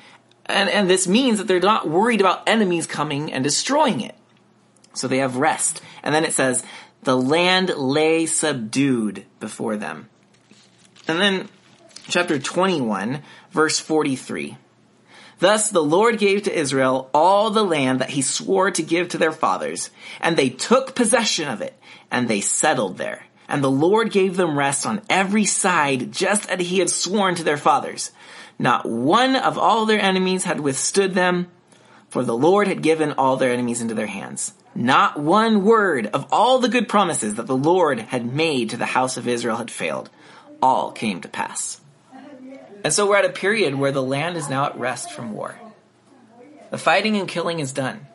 And, 0.47 0.71
and 0.71 0.88
this 0.88 1.09
means 1.09 1.38
that 1.38 1.49
they're 1.49 1.59
not 1.59 1.88
worried 1.88 2.21
about 2.21 2.49
enemies 2.49 2.87
coming 2.87 3.33
and 3.33 3.43
destroying 3.43 4.03
it. 4.03 4.14
So 4.93 5.09
they 5.09 5.19
have 5.19 5.35
rest. 5.35 5.83
And 6.05 6.14
then 6.14 6.25
it 6.25 6.33
says, 6.33 6.62
the 7.03 7.17
land 7.17 7.71
lay 7.76 8.26
subdued 8.26 9.26
before 9.41 9.79
them. 9.79 10.09
And 11.09 11.21
then 11.21 11.49
chapter 12.07 12.38
21, 12.38 13.21
verse 13.50 13.81
43. 13.81 14.59
Thus 15.38 15.71
the 15.71 15.83
Lord 15.83 16.19
gave 16.19 16.45
to 16.45 16.59
Israel 16.59 17.11
all 17.12 17.50
the 17.50 17.64
land 17.64 18.00
that 18.00 18.11
he 18.11 18.23
swore 18.23 18.71
to 18.71 18.83
give 18.83 19.09
to 19.09 19.19
their 19.19 19.33
fathers, 19.33 19.91
and 20.21 20.37
they 20.37 20.49
took 20.49 20.95
possession 20.95 21.49
of 21.49 21.61
it, 21.61 21.79
and 22.11 22.29
they 22.29 22.41
settled 22.41 22.99
there. 22.99 23.26
And 23.49 23.62
the 23.62 23.71
Lord 23.71 24.11
gave 24.11 24.37
them 24.37 24.59
rest 24.59 24.87
on 24.87 25.03
every 25.11 25.45
side, 25.45 26.12
just 26.12 26.49
as 26.49 26.61
he 26.61 26.79
had 26.79 26.91
sworn 26.91 27.35
to 27.35 27.45
their 27.45 27.57
fathers. 27.57 28.11
Not 28.59 28.87
one 28.87 29.37
of 29.37 29.59
all 29.59 29.85
their 29.85 30.00
enemies 30.00 30.45
had 30.45 30.61
withstood 30.61 31.14
them, 31.14 31.49
for 32.09 32.23
the 32.23 32.37
Lord 32.37 32.69
had 32.69 32.83
given 32.83 33.12
all 33.12 33.37
their 33.37 33.53
enemies 33.53 33.83
into 33.83 33.95
their 33.95 34.07
hands. 34.07 34.55
Not 34.75 35.19
one 35.19 35.64
word 35.64 36.07
of 36.07 36.26
all 36.33 36.59
the 36.59 36.69
good 36.69 36.88
promises 36.88 37.35
that 37.35 37.47
the 37.47 37.57
Lord 37.57 38.00
had 38.00 38.33
made 38.33 38.71
to 38.71 38.76
the 38.76 38.87
house 38.87 39.17
of 39.17 39.29
Israel 39.29 39.57
had 39.57 39.71
failed. 39.71 40.11
All 40.62 40.91
came 40.93 41.21
to 41.21 41.29
pass. 41.29 41.81
And 42.85 42.93
so 42.93 43.09
we're 43.09 43.17
at 43.17 43.25
a 43.25 43.31
period 43.31 43.75
where 43.75 43.93
the 43.93 44.03
land 44.03 44.37
is 44.37 44.49
now 44.49 44.67
at 44.67 44.79
rest 44.79 45.11
from 45.11 45.33
war. 45.33 45.57
The 46.71 46.79
fighting 46.79 47.17
and 47.17 47.29
killing 47.29 47.59
is 47.59 47.73
done. 47.73 48.07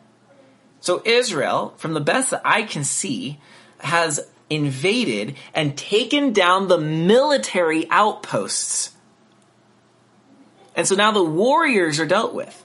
So 0.79 1.01
Israel, 1.03 1.73
from 1.77 1.93
the 1.93 1.99
best 1.99 2.31
that 2.31 2.41
I 2.45 2.63
can 2.63 2.85
see, 2.85 3.39
has 3.79 4.25
invaded 4.49 5.35
and 5.53 5.77
taken 5.77 6.31
down 6.31 6.67
the 6.69 6.77
military 6.77 7.89
outposts 7.89 8.93
and 10.79 10.87
so 10.87 10.95
now 10.95 11.11
the 11.11 11.21
warriors 11.21 11.99
are 11.99 12.05
dealt 12.05 12.33
with. 12.33 12.63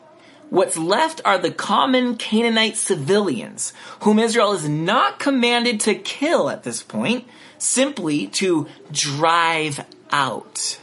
What's 0.49 0.79
left 0.79 1.21
are 1.25 1.37
the 1.37 1.51
common 1.51 2.17
Canaanite 2.17 2.77
civilians, 2.77 3.73
whom 4.03 4.21
Israel 4.21 4.53
is 4.53 4.69
not 4.69 5.19
commanded 5.19 5.81
to 5.81 5.97
kill 5.97 6.49
at 6.49 6.63
this 6.63 6.81
point, 6.81 7.27
simply 7.59 8.29
to 8.29 8.69
drive 8.93 9.85
out. 10.13 10.79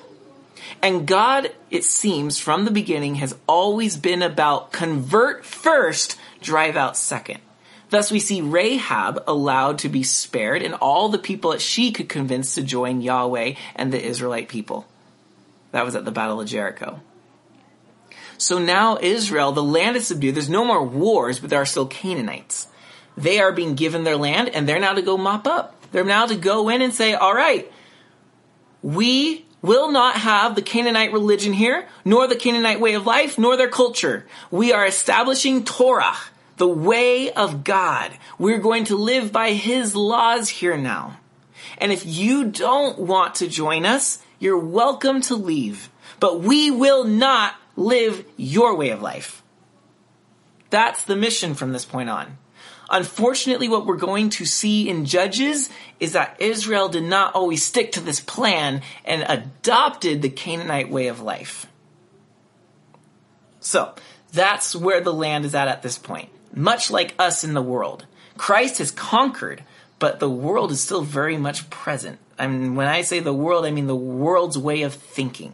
And 0.81 1.07
God, 1.07 1.51
it 1.69 1.83
seems, 1.83 2.39
from 2.39 2.65
the 2.65 2.71
beginning 2.71 3.15
has 3.15 3.35
always 3.47 3.97
been 3.97 4.21
about 4.21 4.71
convert 4.71 5.45
first, 5.45 6.17
drive 6.41 6.75
out 6.75 6.97
second. 6.97 7.39
Thus 7.91 8.09
we 8.09 8.19
see 8.19 8.41
Rahab 8.41 9.23
allowed 9.27 9.79
to 9.79 9.89
be 9.89 10.01
spared 10.01 10.63
and 10.63 10.73
all 10.75 11.09
the 11.09 11.19
people 11.19 11.51
that 11.51 11.61
she 11.61 11.91
could 11.91 12.09
convince 12.09 12.55
to 12.55 12.63
join 12.63 13.01
Yahweh 13.01 13.55
and 13.75 13.91
the 13.91 14.03
Israelite 14.03 14.47
people. 14.47 14.87
That 15.71 15.85
was 15.85 15.95
at 15.95 16.05
the 16.05 16.11
Battle 16.11 16.41
of 16.41 16.47
Jericho. 16.47 17.01
So 18.37 18.57
now 18.57 18.97
Israel, 18.99 19.51
the 19.51 19.61
land 19.61 19.97
is 19.97 20.07
subdued. 20.07 20.35
There's 20.35 20.49
no 20.49 20.65
more 20.65 20.83
wars, 20.83 21.39
but 21.39 21.49
there 21.49 21.61
are 21.61 21.65
still 21.65 21.85
Canaanites. 21.85 22.67
They 23.17 23.39
are 23.39 23.51
being 23.51 23.75
given 23.75 24.03
their 24.03 24.17
land 24.17 24.49
and 24.49 24.67
they're 24.67 24.79
now 24.79 24.93
to 24.93 25.01
go 25.01 25.17
mop 25.17 25.45
up. 25.45 25.75
They're 25.91 26.05
now 26.05 26.25
to 26.25 26.35
go 26.35 26.69
in 26.69 26.81
and 26.81 26.93
say, 26.93 27.13
all 27.13 27.35
right, 27.35 27.71
we 28.81 29.45
will 29.61 29.91
not 29.91 30.15
have 30.15 30.55
the 30.55 30.61
Canaanite 30.61 31.13
religion 31.13 31.53
here, 31.53 31.87
nor 32.03 32.27
the 32.27 32.35
Canaanite 32.35 32.79
way 32.79 32.93
of 32.93 33.05
life, 33.05 33.37
nor 33.37 33.57
their 33.57 33.69
culture. 33.69 34.25
We 34.49 34.73
are 34.73 34.85
establishing 34.85 35.63
Torah, 35.63 36.17
the 36.57 36.67
way 36.67 37.31
of 37.31 37.63
God. 37.63 38.11
We're 38.37 38.59
going 38.59 38.85
to 38.85 38.95
live 38.95 39.31
by 39.31 39.51
His 39.51 39.95
laws 39.95 40.49
here 40.49 40.77
now. 40.77 41.17
And 41.77 41.91
if 41.91 42.05
you 42.05 42.45
don't 42.45 42.99
want 42.99 43.35
to 43.35 43.47
join 43.47 43.85
us, 43.85 44.19
you're 44.39 44.57
welcome 44.57 45.21
to 45.21 45.35
leave. 45.35 45.89
But 46.19 46.41
we 46.41 46.69
will 46.71 47.03
not 47.03 47.55
live 47.75 48.25
your 48.37 48.75
way 48.75 48.89
of 48.89 49.01
life. 49.01 49.41
That's 50.69 51.03
the 51.03 51.15
mission 51.15 51.53
from 51.53 51.73
this 51.73 51.85
point 51.85 52.09
on. 52.09 52.37
Unfortunately, 52.91 53.69
what 53.69 53.85
we're 53.85 53.95
going 53.95 54.29
to 54.31 54.43
see 54.43 54.89
in 54.89 55.05
Judges 55.05 55.69
is 56.01 56.11
that 56.11 56.35
Israel 56.39 56.89
did 56.89 57.05
not 57.05 57.33
always 57.33 57.63
stick 57.63 57.93
to 57.93 58.01
this 58.01 58.19
plan 58.19 58.81
and 59.05 59.23
adopted 59.29 60.21
the 60.21 60.29
Canaanite 60.29 60.89
way 60.89 61.07
of 61.07 61.21
life. 61.21 61.67
So, 63.61 63.95
that's 64.33 64.75
where 64.75 64.99
the 64.99 65.13
land 65.13 65.45
is 65.45 65.55
at 65.55 65.69
at 65.69 65.83
this 65.83 65.97
point. 65.97 66.29
Much 66.53 66.91
like 66.91 67.15
us 67.17 67.45
in 67.45 67.53
the 67.53 67.61
world. 67.61 68.05
Christ 68.37 68.79
has 68.79 68.91
conquered, 68.91 69.63
but 69.97 70.19
the 70.19 70.29
world 70.29 70.71
is 70.71 70.81
still 70.81 71.01
very 71.01 71.37
much 71.37 71.69
present. 71.69 72.19
I 72.37 72.47
mean, 72.47 72.75
when 72.75 72.87
I 72.87 73.03
say 73.03 73.21
the 73.21 73.33
world, 73.33 73.65
I 73.65 73.71
mean 73.71 73.87
the 73.87 73.95
world's 73.95 74.57
way 74.57 74.81
of 74.81 74.93
thinking. 74.93 75.53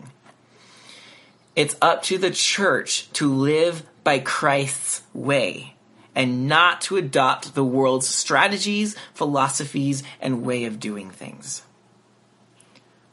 It's 1.56 1.76
up 1.84 2.02
to 2.04 2.18
the 2.18 2.32
church 2.32 3.12
to 3.14 3.32
live 3.32 3.84
by 4.04 4.20
Christ's 4.20 5.04
way 5.14 5.76
and 6.18 6.48
not 6.48 6.82
to 6.82 6.98
adopt 6.98 7.54
the 7.54 7.64
world's 7.64 8.08
strategies, 8.08 8.96
philosophies, 9.14 10.02
and 10.20 10.44
way 10.44 10.66
of 10.66 10.80
doing 10.80 11.12
things. 11.12 11.62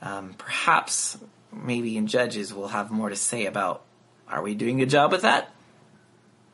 Um, 0.01 0.35
perhaps, 0.39 1.19
maybe 1.53 1.99
in 1.99 2.07
Judges, 2.07 2.55
we'll 2.55 2.69
have 2.69 2.91
more 2.91 3.11
to 3.11 3.17
say 3.17 3.45
about 3.45 3.83
are 4.27 4.43
we 4.43 4.55
doing 4.55 4.81
a 4.81 4.87
job 4.87 5.13
with 5.13 5.21
that? 5.21 5.51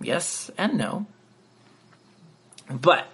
Yes 0.00 0.50
and 0.59 0.76
no. 0.76 1.07
But 2.69 3.07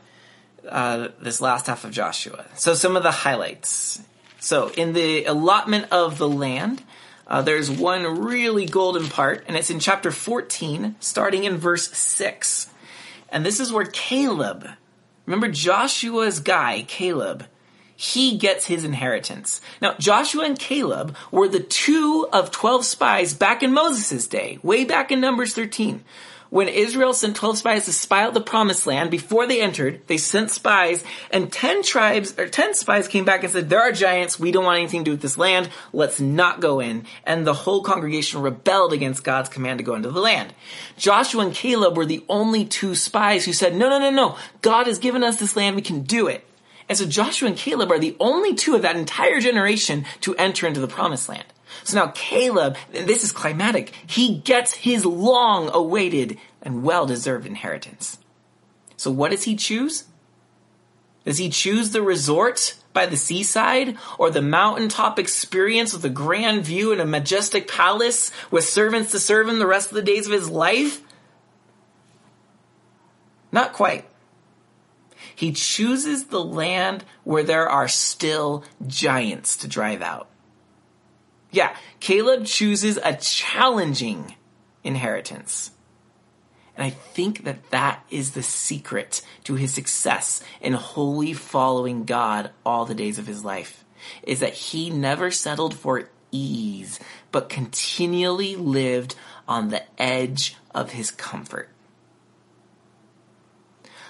uh, 0.67 1.09
this 1.21 1.43
last 1.43 1.67
half 1.67 1.85
of 1.85 1.91
Joshua. 1.91 2.47
So, 2.55 2.73
some 2.73 2.97
of 2.97 3.03
the 3.03 3.11
highlights. 3.11 4.03
So, 4.41 4.71
in 4.71 4.95
the 4.95 5.27
allotment 5.27 5.93
of 5.93 6.17
the 6.17 6.29
land, 6.29 6.83
uh, 7.27 7.43
there's 7.43 7.71
one 7.71 8.23
really 8.23 8.65
golden 8.65 9.09
part, 9.09 9.45
and 9.47 9.59
it's 9.59 9.69
in 9.69 9.79
chapter 9.79 10.11
14, 10.11 10.97
starting 11.01 11.45
in 11.45 11.59
verse 11.59 11.91
6. 11.93 12.71
And 13.37 13.45
this 13.45 13.61
is 13.61 13.71
where 13.71 13.85
Caleb, 13.85 14.67
remember 15.27 15.49
Joshua's 15.49 16.41
guy, 16.41 16.87
Caleb, 16.89 17.45
he 17.95 18.39
gets 18.39 18.65
his 18.65 18.83
inheritance. 18.83 19.61
Now, 19.83 19.95
Joshua 19.99 20.47
and 20.47 20.59
Caleb 20.59 21.15
were 21.31 21.47
the 21.47 21.61
two 21.61 22.27
of 22.33 22.51
12 22.51 22.87
spies 22.87 23.35
back 23.35 23.63
in 23.63 23.75
Moses' 23.75 24.27
day, 24.27 24.59
way 24.63 24.87
back 24.87 25.13
in 25.13 25.21
Numbers 25.21 25.53
13 25.53 26.03
when 26.51 26.69
Israel 26.69 27.13
sent 27.13 27.37
12 27.37 27.59
spies 27.59 27.85
to 27.85 27.93
spy 27.93 28.23
out 28.23 28.35
the 28.35 28.41
promised 28.41 28.87
land, 28.87 29.11
before 29.11 29.47
they 29.47 29.61
entered, 29.61 30.01
they 30.07 30.17
sent 30.17 30.51
spies 30.51 31.05
and 31.31 31.53
10 31.53 31.83
tribes, 31.83 32.39
or 32.39 32.49
10 32.49 32.75
spies 32.75 33.09
came 33.09 33.25
back 33.25 33.43
and 33.43 33.53
said, 33.53 33.69
there 33.69 33.81
are 33.81 33.93
giants, 33.93 34.39
we 34.39 34.53
don't 34.53 34.65
want 34.65 34.79
anything 34.79 35.01
to 35.01 35.05
do 35.07 35.11
with 35.13 35.23
this 35.23 35.39
land, 35.39 35.69
let's 35.93 36.21
not 36.21 36.61
go 36.61 36.81
in. 36.81 37.05
And 37.25 37.47
the 37.47 37.55
whole 37.55 37.83
congregation 37.83 38.43
rebelled 38.43 38.93
against 38.93 39.25
God's 39.25 39.49
command 39.49 39.79
to 39.79 39.85
go 39.85 39.95
into 39.95 40.11
the 40.11 40.21
land. 40.21 40.55
Joshua 40.97 41.45
and 41.45 41.55
Caleb 41.55 41.97
were 41.97 42.07
the 42.07 42.25
only 42.29 42.65
two 42.65 42.95
spies 42.95 43.45
who 43.45 43.53
said, 43.53 43.75
no, 43.75 43.89
no, 43.89 43.99
no, 43.99 44.11
no, 44.11 44.37
God 44.63 44.87
has 44.87 44.99
given 44.99 45.25
us 45.25 45.39
this 45.39 45.57
land, 45.57 45.77
we 45.77 45.83
can 45.83 46.03
do 46.03 46.29
it. 46.29 46.45
And 46.89 46.97
so 46.97 47.07
Joshua 47.07 47.49
and 47.49 47.57
Caleb 47.57 47.91
are 47.91 47.99
the 47.99 48.17
only 48.21 48.55
two 48.55 48.75
of 48.75 48.83
that 48.83 48.97
entire 48.97 49.41
generation 49.41 50.05
to 50.21 50.37
enter 50.37 50.67
into 50.67 50.81
the 50.81 50.89
promised 50.89 51.29
land. 51.29 51.45
So 51.85 51.99
now 51.99 52.13
Caleb, 52.15 52.77
this 52.91 53.25
is 53.25 53.33
climatic, 53.33 53.93
he 54.07 54.39
gets 54.39 54.75
his 54.75 55.05
long 55.05 55.71
awaited 55.73 56.39
and 56.63 56.83
well 56.83 57.07
deserved 57.07 57.47
inheritance. 57.47 58.19
So 58.97 59.11
what 59.11 59.31
does 59.31 59.45
he 59.45 59.57
choose? 59.57 60.05
Does 61.25 61.39
he 61.39 61.49
choose 61.49 61.91
the 61.91 62.03
resort 62.03 62.77
by 62.93 63.07
the 63.07 63.17
seaside 63.17 63.97
or 64.17 64.31
the 64.31 64.41
mountaintop 64.41 65.19
experience 65.19 65.93
with 65.93 66.05
a 66.05 66.09
grand 66.09 66.65
view 66.65 66.93
and 66.93 67.01
a 67.01 67.07
majestic 67.07 67.69
palace 67.69 68.31
with 68.51 68.65
servants 68.65 69.11
to 69.11 69.19
serve 69.19 69.49
him 69.49 69.59
the 69.59 69.67
rest 69.67 69.89
of 69.91 69.97
the 69.97 70.03
days 70.03 70.27
of 70.27 70.33
his 70.33 70.49
life? 70.49 71.03
Not 73.51 73.73
quite. 73.73 74.05
He 75.35 75.53
chooses 75.53 76.27
the 76.27 76.43
land 76.43 77.05
where 77.25 77.43
there 77.43 77.69
are 77.69 77.89
still 77.89 78.65
giants 78.87 79.57
to 79.59 79.69
drive 79.69 80.03
out. 80.03 80.29
Yeah, 81.51 81.77
Caleb 82.01 82.45
chooses 82.45 82.99
a 83.03 83.15
challenging 83.15 84.35
inheritance. 84.85 85.71
And 86.77 86.85
I 86.85 86.91
think 86.91 87.45
that 87.45 87.71
that 87.71 88.05
is 88.11 88.33
the 88.33 88.43
secret 88.43 89.23
to 89.45 89.55
his 89.55 89.73
success 89.73 90.43
in 90.61 90.75
wholly 90.75 91.33
following 91.33 92.05
God 92.05 92.51
all 92.65 92.85
the 92.85 92.95
days 92.95 93.19
of 93.19 93.27
his 93.27 93.45
life, 93.45 93.85
is 94.23 94.41
that 94.41 94.53
he 94.53 94.91
never 94.91 95.31
settled 95.31 95.75
for 95.75 96.11
ease, 96.31 97.01
but 97.33 97.49
continually 97.49 98.57
lived 98.57 99.15
on 99.49 99.69
the 99.69 99.83
edge 100.01 100.57
of 100.75 100.93
his 100.93 101.11
comfort. 101.11 101.71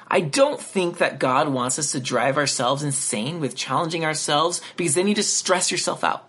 I 0.08 0.20
don't 0.20 0.60
think 0.60 0.98
that 0.98 1.18
God 1.18 1.48
wants 1.48 1.78
us 1.78 1.92
to 1.92 2.00
drive 2.00 2.36
ourselves 2.36 2.82
insane 2.82 3.40
with 3.40 3.56
challenging 3.56 4.04
ourselves 4.04 4.60
because 4.76 4.94
then 4.94 5.08
you 5.08 5.14
just 5.14 5.36
stress 5.36 5.70
yourself 5.70 6.04
out. 6.04 6.28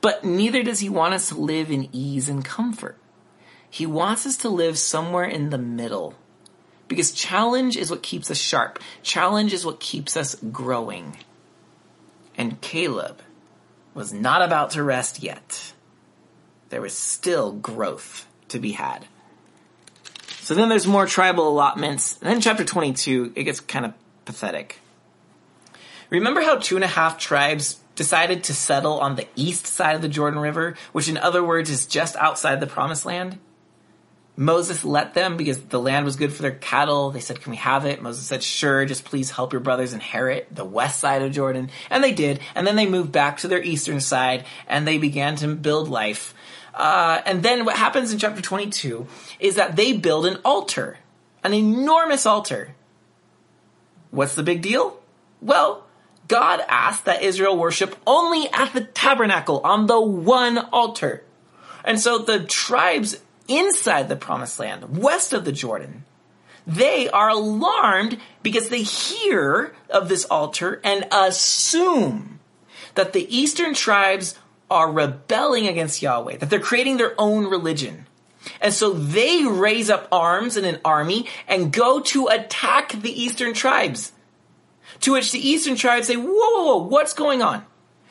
But 0.00 0.24
neither 0.24 0.62
does 0.62 0.80
he 0.80 0.88
want 0.88 1.14
us 1.14 1.28
to 1.28 1.40
live 1.40 1.70
in 1.70 1.88
ease 1.92 2.28
and 2.28 2.44
comfort. 2.44 2.98
He 3.68 3.86
wants 3.86 4.26
us 4.26 4.36
to 4.38 4.48
live 4.48 4.78
somewhere 4.78 5.24
in 5.24 5.50
the 5.50 5.58
middle. 5.58 6.14
Because 6.88 7.12
challenge 7.12 7.76
is 7.76 7.90
what 7.90 8.02
keeps 8.02 8.30
us 8.30 8.38
sharp. 8.38 8.78
Challenge 9.02 9.52
is 9.52 9.66
what 9.66 9.80
keeps 9.80 10.16
us 10.16 10.36
growing. 10.36 11.16
And 12.36 12.60
Caleb 12.60 13.20
was 13.94 14.12
not 14.12 14.42
about 14.42 14.70
to 14.70 14.82
rest 14.82 15.22
yet. 15.22 15.72
There 16.68 16.80
was 16.80 16.96
still 16.96 17.52
growth 17.52 18.26
to 18.48 18.58
be 18.58 18.72
had. 18.72 19.06
So 20.40 20.54
then 20.54 20.68
there's 20.68 20.86
more 20.86 21.06
tribal 21.06 21.48
allotments. 21.48 22.18
And 22.20 22.30
then 22.30 22.40
chapter 22.40 22.64
22, 22.64 23.32
it 23.34 23.44
gets 23.44 23.60
kind 23.60 23.84
of 23.84 23.94
pathetic. 24.24 24.78
Remember 26.08 26.40
how 26.40 26.56
two 26.56 26.76
and 26.76 26.84
a 26.84 26.88
half 26.88 27.18
tribes 27.18 27.80
decided 27.96 28.44
to 28.44 28.54
settle 28.54 29.00
on 29.00 29.16
the 29.16 29.26
east 29.34 29.66
side 29.66 29.96
of 29.96 30.02
the 30.02 30.08
Jordan 30.08 30.38
River, 30.38 30.76
which 30.92 31.08
in 31.08 31.16
other 31.16 31.42
words 31.42 31.70
is 31.70 31.86
just 31.86 32.14
outside 32.16 32.60
the 32.60 32.66
promised 32.66 33.04
land? 33.04 33.38
Moses 34.36 34.84
let 34.84 35.14
them 35.14 35.38
because 35.38 35.58
the 35.62 35.80
land 35.80 36.04
was 36.04 36.16
good 36.16 36.32
for 36.32 36.42
their 36.42 36.52
cattle. 36.52 37.10
They 37.10 37.20
said, 37.20 37.40
can 37.40 37.52
we 37.52 37.56
have 37.56 37.86
it? 37.86 38.02
Moses 38.02 38.26
said, 38.26 38.42
sure, 38.42 38.84
just 38.84 39.06
please 39.06 39.30
help 39.30 39.52
your 39.52 39.60
brothers 39.60 39.94
inherit 39.94 40.54
the 40.54 40.64
west 40.64 41.00
side 41.00 41.22
of 41.22 41.32
Jordan. 41.32 41.70
And 41.88 42.04
they 42.04 42.12
did. 42.12 42.40
And 42.54 42.66
then 42.66 42.76
they 42.76 42.86
moved 42.86 43.12
back 43.12 43.38
to 43.38 43.48
their 43.48 43.62
eastern 43.62 44.00
side 44.00 44.44
and 44.68 44.86
they 44.86 44.98
began 44.98 45.36
to 45.36 45.48
build 45.54 45.88
life. 45.88 46.34
Uh, 46.74 47.22
and 47.24 47.42
then 47.42 47.64
what 47.64 47.76
happens 47.76 48.12
in 48.12 48.18
chapter 48.18 48.42
22 48.42 49.06
is 49.40 49.54
that 49.54 49.74
they 49.74 49.94
build 49.94 50.26
an 50.26 50.38
altar, 50.44 50.98
an 51.42 51.54
enormous 51.54 52.26
altar. 52.26 52.74
What's 54.10 54.34
the 54.34 54.42
big 54.42 54.60
deal? 54.60 55.00
Well, 55.40 55.85
God 56.28 56.60
asked 56.68 57.04
that 57.04 57.22
Israel 57.22 57.56
worship 57.56 57.96
only 58.06 58.48
at 58.52 58.72
the 58.72 58.82
tabernacle 58.82 59.60
on 59.64 59.86
the 59.86 60.00
one 60.00 60.58
altar. 60.58 61.24
And 61.84 62.00
so 62.00 62.18
the 62.18 62.44
tribes 62.44 63.16
inside 63.48 64.08
the 64.08 64.16
promised 64.16 64.58
land, 64.58 64.98
west 64.98 65.32
of 65.32 65.44
the 65.44 65.52
Jordan, 65.52 66.04
they 66.66 67.08
are 67.08 67.28
alarmed 67.28 68.18
because 68.42 68.68
they 68.68 68.82
hear 68.82 69.74
of 69.88 70.08
this 70.08 70.24
altar 70.24 70.80
and 70.82 71.06
assume 71.12 72.40
that 72.96 73.12
the 73.12 73.36
eastern 73.36 73.74
tribes 73.74 74.36
are 74.68 74.90
rebelling 74.90 75.68
against 75.68 76.02
Yahweh, 76.02 76.38
that 76.38 76.50
they're 76.50 76.58
creating 76.58 76.96
their 76.96 77.14
own 77.18 77.46
religion. 77.46 78.06
And 78.60 78.72
so 78.72 78.92
they 78.92 79.44
raise 79.44 79.90
up 79.90 80.08
arms 80.10 80.56
and 80.56 80.66
an 80.66 80.80
army 80.84 81.28
and 81.46 81.72
go 81.72 82.00
to 82.00 82.26
attack 82.28 82.92
the 82.92 83.22
eastern 83.22 83.54
tribes. 83.54 84.12
To 85.00 85.12
which 85.12 85.32
the 85.32 85.46
eastern 85.46 85.76
tribes 85.76 86.06
say, 86.06 86.16
whoa, 86.16 86.26
whoa, 86.26 86.64
whoa, 86.64 86.86
what's 86.86 87.14
going 87.14 87.42
on? 87.42 87.64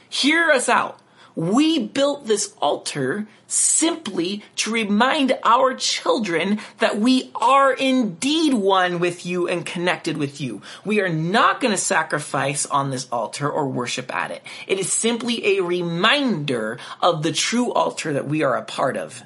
Hear 0.10 0.52
us 0.52 0.70
out. 0.70 1.00
We 1.36 1.80
built 1.80 2.26
this 2.26 2.54
altar 2.62 3.28
simply 3.48 4.44
to 4.56 4.72
remind 4.72 5.38
our 5.44 5.74
children 5.74 6.60
that 6.80 6.98
we 6.98 7.30
are 7.36 7.74
indeed 7.74 8.54
one 8.54 9.00
with 9.00 9.26
you 9.26 9.48
and 9.48 9.66
connected 9.66 10.18
with 10.18 10.40
you. 10.40 10.62
We 10.86 11.02
are 11.02 11.10
not 11.10 11.60
going 11.60 11.74
to 11.74 11.78
sacrifice 11.78 12.66
on 12.66 12.90
this 12.90 13.10
altar 13.12 13.50
or 13.50 13.68
worship 13.68 14.14
at 14.16 14.32
it. 14.32 14.44
It 14.66 14.80
is 14.80 14.92
simply 14.92 15.58
a 15.58 15.64
reminder 15.64 16.80
of 17.02 17.22
the 17.22 17.34
true 17.34 17.74
altar 17.74 18.14
that 18.14 18.28
we 18.28 18.44
are 18.44 18.56
a 18.56 18.64
part 18.64 18.96
of. 18.96 19.24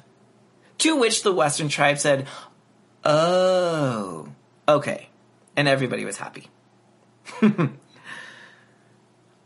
To 0.78 0.96
which 0.96 1.22
the 1.22 1.32
Western 1.32 1.68
tribe 1.68 1.98
said, 1.98 2.26
Oh, 3.04 4.28
okay. 4.66 5.08
And 5.56 5.68
everybody 5.68 6.04
was 6.04 6.16
happy. 6.16 6.48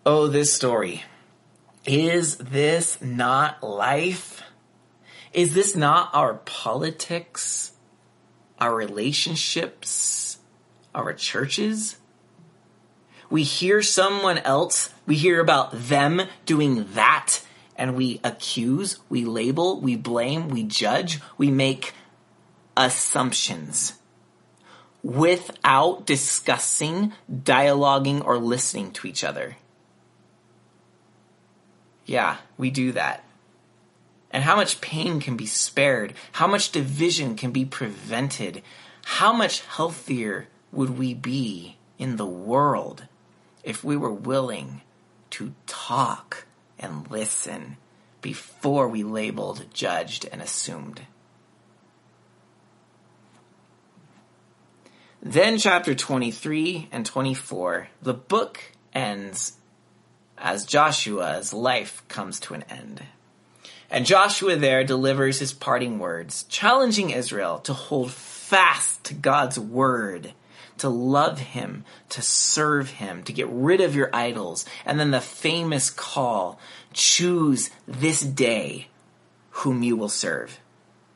oh, 0.06 0.26
this 0.28 0.52
story. 0.52 1.04
Is 1.86 2.36
this 2.36 3.00
not 3.02 3.62
life? 3.62 4.42
Is 5.32 5.54
this 5.54 5.76
not 5.76 6.10
our 6.14 6.34
politics, 6.34 7.72
our 8.60 8.74
relationships, 8.74 10.38
our 10.94 11.12
churches? 11.12 11.96
We 13.28 13.42
hear 13.42 13.82
someone 13.82 14.38
else, 14.38 14.90
we 15.06 15.16
hear 15.16 15.40
about 15.40 15.72
them 15.72 16.22
doing 16.46 16.86
that, 16.94 17.40
and 17.76 17.96
we 17.96 18.20
accuse, 18.22 18.98
we 19.08 19.24
label, 19.24 19.80
we 19.80 19.96
blame, 19.96 20.48
we 20.48 20.62
judge, 20.62 21.20
we 21.36 21.50
make 21.50 21.94
assumptions 22.76 23.94
without 25.04 26.06
discussing, 26.06 27.12
dialoguing, 27.30 28.24
or 28.24 28.38
listening 28.38 28.90
to 28.90 29.06
each 29.06 29.22
other. 29.22 29.56
Yeah, 32.06 32.38
we 32.56 32.70
do 32.70 32.92
that. 32.92 33.22
And 34.30 34.42
how 34.42 34.56
much 34.56 34.80
pain 34.80 35.20
can 35.20 35.36
be 35.36 35.46
spared? 35.46 36.14
How 36.32 36.46
much 36.46 36.72
division 36.72 37.36
can 37.36 37.52
be 37.52 37.66
prevented? 37.66 38.62
How 39.04 39.32
much 39.32 39.60
healthier 39.60 40.48
would 40.72 40.98
we 40.98 41.12
be 41.12 41.76
in 41.98 42.16
the 42.16 42.26
world 42.26 43.04
if 43.62 43.84
we 43.84 43.96
were 43.96 44.12
willing 44.12 44.80
to 45.30 45.54
talk 45.66 46.46
and 46.78 47.08
listen 47.10 47.76
before 48.22 48.88
we 48.88 49.04
labeled, 49.04 49.66
judged, 49.72 50.26
and 50.32 50.40
assumed? 50.40 51.02
Then, 55.26 55.56
chapter 55.56 55.94
23 55.94 56.90
and 56.92 57.06
24, 57.06 57.88
the 58.02 58.12
book 58.12 58.60
ends 58.92 59.54
as 60.36 60.66
Joshua's 60.66 61.54
life 61.54 62.02
comes 62.08 62.38
to 62.40 62.52
an 62.52 62.62
end. 62.68 63.02
And 63.90 64.04
Joshua 64.04 64.56
there 64.56 64.84
delivers 64.84 65.38
his 65.38 65.54
parting 65.54 65.98
words, 65.98 66.42
challenging 66.50 67.08
Israel 67.08 67.58
to 67.60 67.72
hold 67.72 68.12
fast 68.12 69.02
to 69.04 69.14
God's 69.14 69.58
word, 69.58 70.34
to 70.76 70.90
love 70.90 71.38
him, 71.38 71.86
to 72.10 72.20
serve 72.20 72.90
him, 72.90 73.22
to 73.22 73.32
get 73.32 73.48
rid 73.48 73.80
of 73.80 73.94
your 73.94 74.10
idols. 74.12 74.66
And 74.84 75.00
then 75.00 75.10
the 75.10 75.22
famous 75.22 75.88
call, 75.88 76.60
choose 76.92 77.70
this 77.88 78.20
day 78.20 78.88
whom 79.50 79.82
you 79.82 79.96
will 79.96 80.10
serve. 80.10 80.60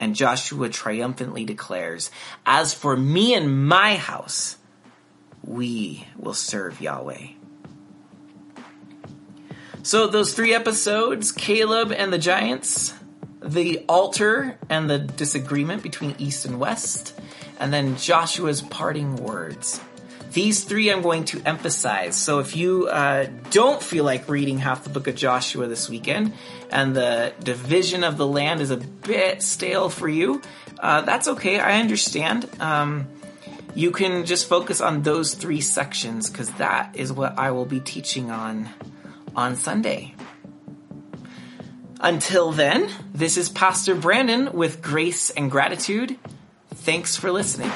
And 0.00 0.14
Joshua 0.14 0.68
triumphantly 0.68 1.44
declares, 1.44 2.10
as 2.46 2.72
for 2.72 2.96
me 2.96 3.34
and 3.34 3.66
my 3.66 3.96
house, 3.96 4.56
we 5.42 6.06
will 6.16 6.34
serve 6.34 6.80
Yahweh. 6.80 7.28
So 9.82 10.06
those 10.06 10.34
three 10.34 10.54
episodes, 10.54 11.32
Caleb 11.32 11.92
and 11.92 12.12
the 12.12 12.18
Giants, 12.18 12.92
the 13.42 13.84
altar 13.88 14.58
and 14.68 14.90
the 14.90 14.98
disagreement 14.98 15.82
between 15.82 16.14
East 16.18 16.44
and 16.44 16.60
West, 16.60 17.18
and 17.58 17.72
then 17.72 17.96
Joshua's 17.96 18.60
parting 18.60 19.16
words. 19.16 19.80
These 20.32 20.64
three 20.64 20.90
I'm 20.90 21.02
going 21.02 21.24
to 21.26 21.42
emphasize. 21.46 22.16
So 22.16 22.38
if 22.40 22.56
you 22.56 22.88
uh, 22.88 23.28
don't 23.50 23.82
feel 23.82 24.04
like 24.04 24.28
reading 24.28 24.58
half 24.58 24.84
the 24.84 24.90
book 24.90 25.06
of 25.06 25.14
Joshua 25.14 25.66
this 25.66 25.88
weekend, 25.88 26.34
and 26.70 26.94
the 26.94 27.32
division 27.42 28.04
of 28.04 28.16
the 28.18 28.26
land 28.26 28.60
is 28.60 28.70
a 28.70 28.76
bit 28.76 29.42
stale 29.42 29.88
for 29.88 30.08
you, 30.08 30.42
uh, 30.80 31.00
that's 31.02 31.28
okay. 31.28 31.58
I 31.58 31.80
understand. 31.80 32.48
Um, 32.60 33.08
you 33.74 33.90
can 33.90 34.26
just 34.26 34.48
focus 34.48 34.80
on 34.80 35.02
those 35.02 35.34
three 35.34 35.60
sections 35.60 36.28
because 36.28 36.50
that 36.52 36.96
is 36.96 37.12
what 37.12 37.38
I 37.38 37.52
will 37.52 37.66
be 37.66 37.80
teaching 37.80 38.30
on 38.30 38.68
on 39.34 39.56
Sunday. 39.56 40.14
Until 42.00 42.52
then, 42.52 42.90
this 43.12 43.36
is 43.36 43.48
Pastor 43.48 43.94
Brandon 43.94 44.52
with 44.52 44.82
Grace 44.82 45.30
and 45.30 45.50
Gratitude. 45.50 46.16
Thanks 46.70 47.16
for 47.16 47.32
listening. 47.32 47.72